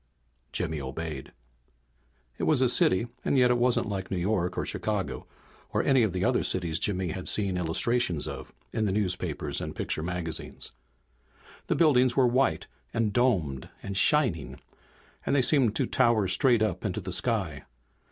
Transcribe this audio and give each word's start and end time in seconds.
Jimmy 0.51 0.81
obeyed. 0.81 1.31
It 2.39 2.45
was 2.45 2.59
a 2.63 2.67
city, 2.67 3.05
and 3.23 3.37
yet 3.37 3.51
it 3.51 3.59
wasn't 3.59 3.87
like 3.87 4.09
New 4.09 4.17
York 4.17 4.57
or 4.57 4.65
Chicago 4.65 5.27
or 5.69 5.83
any 5.83 6.01
of 6.01 6.11
the 6.11 6.25
other 6.25 6.43
cities 6.43 6.79
Jimmy 6.79 7.09
had 7.09 7.27
seen 7.27 7.55
illustrations 7.55 8.27
of 8.27 8.51
in 8.73 8.85
the 8.85 8.91
newspapers 8.91 9.61
and 9.61 9.75
picture 9.75 10.01
magazines. 10.01 10.71
The 11.67 11.75
buildings 11.75 12.17
were 12.17 12.25
white 12.25 12.65
and 12.95 13.13
domed 13.13 13.69
and 13.83 13.95
shining, 13.95 14.59
and 15.23 15.35
they 15.35 15.43
seemed 15.43 15.75
to 15.75 15.85
tower 15.85 16.27
straight 16.27 16.63
up 16.63 16.83
into 16.83 16.99
the 16.99 17.13
sky. 17.13 17.65